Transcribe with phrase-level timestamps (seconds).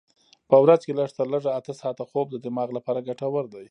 [0.49, 3.59] په ورځ کې لږ تر لږه اته ساعته خوب د دماغ لپاره ګټور دی.